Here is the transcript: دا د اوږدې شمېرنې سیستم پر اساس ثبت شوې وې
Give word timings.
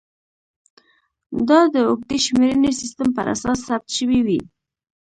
دا 1.47 1.59
د 1.73 1.75
اوږدې 1.89 2.17
شمېرنې 2.25 2.71
سیستم 2.81 3.07
پر 3.17 3.25
اساس 3.35 3.57
ثبت 3.67 3.89
شوې 3.97 4.19
وې 4.25 4.39